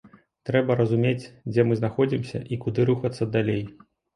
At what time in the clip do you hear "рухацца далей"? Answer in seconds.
2.93-3.63